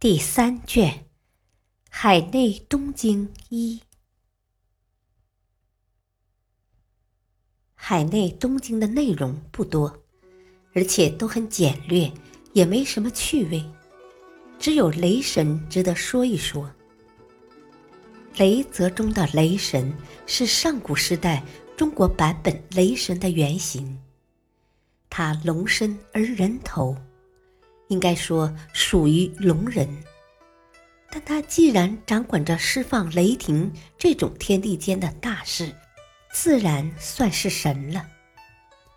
[0.00, 0.92] 第三卷
[1.90, 3.80] 《海内东经一》。
[7.74, 10.04] 海内东经的内容不多。
[10.72, 12.12] 而且都很简略，
[12.52, 13.64] 也没什么趣味，
[14.56, 16.72] 只有雷神值得说一说。
[18.36, 19.92] 雷泽中的雷神
[20.28, 21.42] 是上古时代
[21.76, 24.00] 中国版本雷神的原型，
[25.10, 26.96] 他龙身而人头，
[27.88, 29.88] 应该说属于龙人。
[31.10, 35.74] 但他既然掌管着释放雷霆这种天地间的大事，
[36.32, 38.06] 自然算是神了。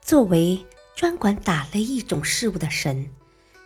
[0.01, 3.09] 作为专管打雷一种事物的神，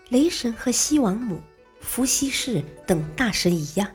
[0.10, 1.42] 雷神和西王母、
[1.82, 3.92] 伏羲氏等大神一样，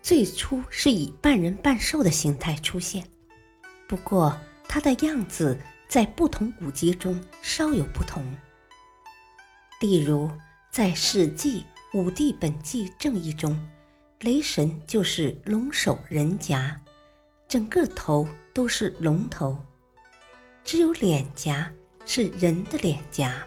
[0.00, 3.04] 最初是以半人半兽的形态出现。
[3.88, 8.24] 不过，他的样子在不同古籍中稍有不同。
[9.80, 10.30] 例如，
[10.70, 11.66] 在《史记·
[11.98, 13.58] 五帝本纪正义》中，
[14.20, 16.80] 雷神就是龙首人颊，
[17.48, 19.58] 整个头都是龙头，
[20.62, 21.70] 只有脸颊。
[22.06, 23.46] 是人的脸颊，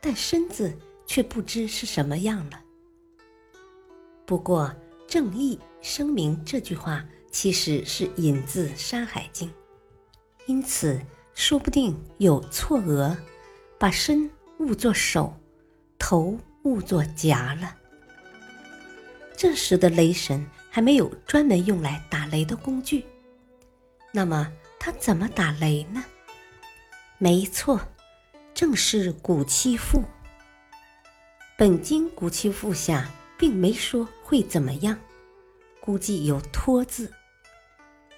[0.00, 0.76] 但身子
[1.06, 2.60] 却不知是什么样了。
[4.26, 4.74] 不过，
[5.06, 9.48] 正义声明这句话其实是引自《山海经》，
[10.46, 11.00] 因此
[11.34, 13.16] 说不定有错讹，
[13.78, 15.32] 把身误作手，
[16.06, 17.74] 头误作颊了。
[19.34, 23.06] 这时的雷神还没有专门用来打雷的工具，
[24.12, 26.04] 那么他怎么打雷呢？
[27.16, 27.80] 没错，
[28.52, 30.04] 正是古七父。
[31.56, 34.98] 本经古七父下并没说会怎么样，
[35.80, 37.10] 估计有托字。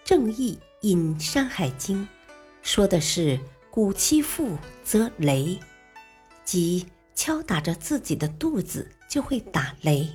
[0.02, 2.02] 正义引《山海经》，
[2.62, 3.38] 说的是
[3.70, 5.56] 古七父则雷，
[6.44, 6.84] 即
[7.16, 10.08] 敲打着自己的肚子就会打雷。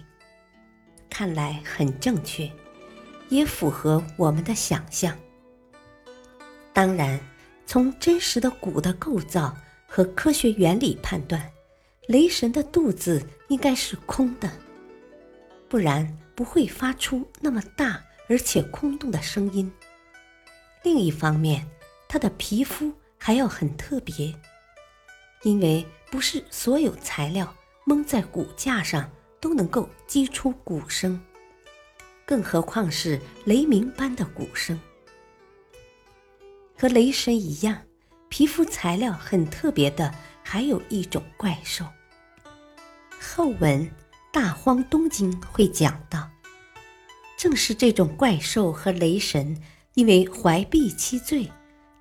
[1.09, 2.49] 看来很正确，
[3.27, 5.13] 也符合我们的想象。
[6.71, 7.19] 当然。
[7.67, 9.55] 从真实的鼓的构造
[9.87, 11.49] 和科学原理判断，
[12.07, 14.51] 雷神的肚子应该是空的，
[15.69, 19.71] 不然不会发出那么大而且空洞的声音。
[20.83, 21.65] 另一方面，
[22.09, 24.35] 他的皮肤还要很特别，
[25.43, 27.55] 因为不是所有材料
[27.85, 31.19] 蒙在骨架上都能够击出鼓声，
[32.25, 34.77] 更何况是雷鸣般的鼓声。
[36.77, 37.81] 和雷神一样，
[38.27, 40.13] 皮肤材料很特别的，
[40.43, 41.85] 还有一种怪兽。
[43.19, 43.87] 后文
[44.33, 46.29] 《大荒东经》会讲到，
[47.37, 49.57] 正是这种怪兽和雷神，
[49.93, 51.49] 因为怀璧其罪，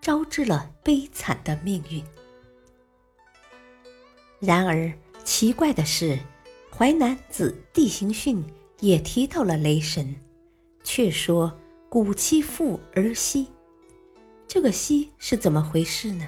[0.00, 2.04] 招致了悲惨的命运。
[4.40, 4.90] 然而
[5.22, 6.16] 奇怪的是，
[6.74, 8.42] 《淮南子·地形训》
[8.80, 10.16] 也提到了雷神，
[10.82, 11.56] 却说
[11.90, 13.48] 古其父而息。
[14.48, 16.26] 这个“息”是怎么回事呢？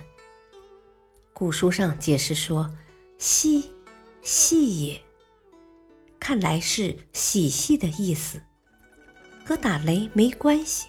[1.32, 2.70] 古书上解释说
[3.16, 3.72] ：“息，
[4.20, 5.00] 息也。”
[6.20, 8.42] 看来是喜息的意思，
[9.44, 10.86] 和打雷没关系。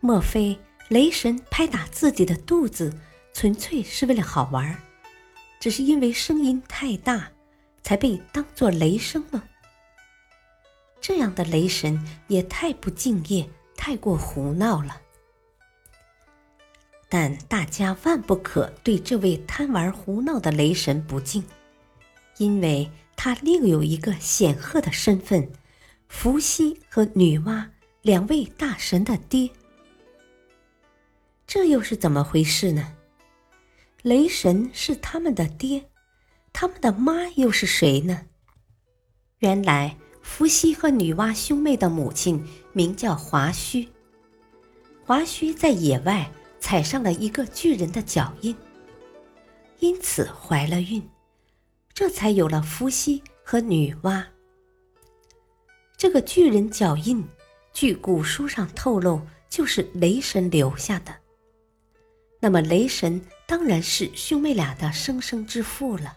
[0.00, 0.56] 莫非
[0.88, 2.94] 雷神拍打自己的肚子，
[3.32, 4.80] 纯粹是为了好玩
[5.60, 7.30] 只是因为声音太大，
[7.82, 9.44] 才被当作雷声吗？
[11.02, 15.00] 这样的雷神也太不敬业，太过胡闹了。
[17.10, 21.44] 但大家万不可对这位贪玩胡闹的雷神不敬，
[22.38, 25.46] 因为他另有一个显赫的身份——
[26.08, 27.66] 伏羲和女娲
[28.00, 29.50] 两位大神的爹。
[31.46, 32.96] 这又是怎么回事呢？
[34.02, 35.90] 雷神是他们的爹，
[36.52, 38.26] 他们的妈又是谁呢？
[39.38, 43.88] 原来，伏羲和女娲兄妹的母亲名叫华胥，
[45.04, 46.30] 华胥在野外。
[46.62, 48.54] 踩上了一个巨人的脚印，
[49.78, 51.02] 因此怀了孕，
[51.94, 54.22] 这才有了伏羲和女娲。
[55.96, 57.26] 这个巨人脚印，
[57.72, 61.16] 据古书上透露，就是雷神留下的。
[62.40, 63.18] 那么雷神
[63.50, 66.16] 当然是兄妹俩的生生之父了。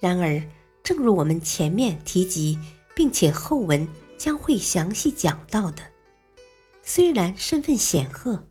[0.00, 0.42] 然而，
[0.82, 2.58] 正如我们前面提及，
[2.92, 3.86] 并且后文
[4.18, 5.82] 将会详细讲到的，
[6.82, 8.48] 虽然身份显赫，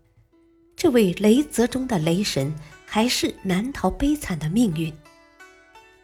[0.74, 4.98] 这位雷泽中的雷神还是难逃悲惨的命运，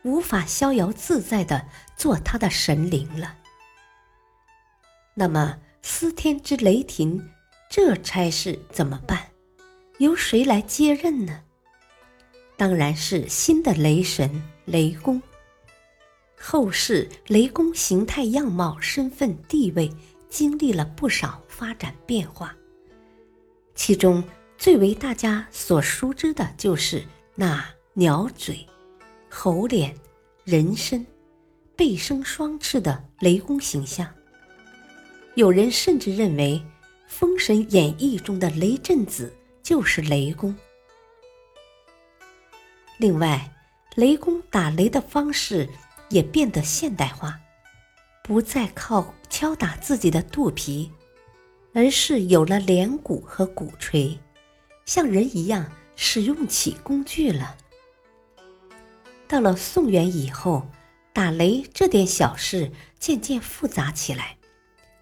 [0.04, 1.66] 无法逍遥自在的
[1.96, 3.38] 做他的神灵了。
[5.14, 7.26] 那么，司天之雷霆
[7.70, 9.27] 这差事怎么办？
[10.00, 11.42] 由谁来接任呢？
[12.56, 15.22] 当然是新的雷神雷公。
[16.40, 19.92] 后世雷公形态、样貌、身份、地位
[20.30, 22.56] 经历了不少发展变化，
[23.74, 24.24] 其中
[24.56, 27.04] 最为大家所熟知的就是
[27.34, 28.64] 那鸟嘴、
[29.30, 29.96] 猴脸、
[30.44, 31.04] 人身、
[31.76, 34.08] 背生双翅的雷公形象。
[35.34, 36.62] 有人甚至认为，
[37.08, 39.36] 《封神演义》中的雷震子
[39.68, 40.56] 就是雷公。
[42.98, 43.52] 另外，
[43.96, 45.68] 雷公打雷的方式。
[46.10, 47.38] 也变得现代化，
[48.24, 50.90] 不再靠敲打自己的肚皮，
[51.74, 54.18] 而是有了连鼓和鼓槌，
[54.86, 57.58] 像人一样使用起工具了。
[59.28, 60.66] 到了宋元以后，
[61.12, 64.38] 打雷这点小事渐渐复杂起来，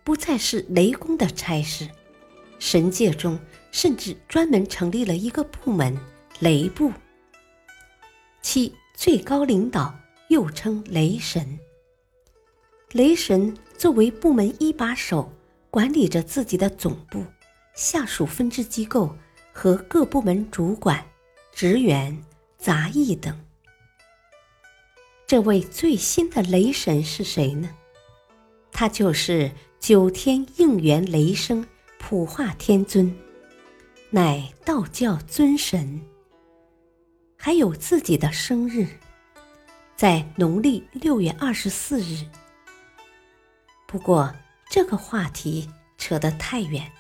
[0.04, 1.88] 不再是雷公的差事，
[2.60, 3.40] 神界中
[3.72, 5.98] 甚至专门成立了一个部门——
[6.40, 6.92] 雷部，
[8.42, 9.94] 其最高领导。
[10.30, 11.60] 又称雷神。
[12.94, 15.32] 雷神作为部门一把手，
[15.70, 17.24] 管理着自己的总部、
[17.76, 19.16] 下属分支机构
[19.54, 21.06] 和各部门主管、
[21.54, 22.20] 职员、
[22.58, 23.40] 杂役等。
[25.28, 27.70] 这位最新的雷神是谁呢？
[28.72, 31.64] 他就是九天应元雷声
[32.08, 33.12] 普化天尊，
[34.12, 36.00] 乃道教尊神，
[37.36, 38.88] 还有自己的生日。
[39.96, 42.24] 在农历六月二十四日。
[43.88, 44.32] 不过
[44.70, 45.68] 这个话题
[45.98, 46.92] 扯得太远，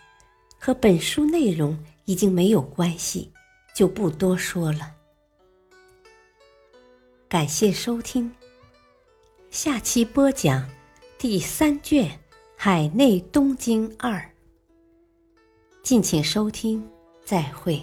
[0.57, 3.31] 和本书内容已经没有关系，
[3.75, 4.91] 就不多说了。
[7.29, 8.33] 感谢收听，
[9.51, 10.67] 下期播讲
[11.19, 12.09] 第三卷
[12.57, 14.17] 《海内东经二》，
[15.85, 16.83] 敬请收听，
[17.23, 17.79] 再会。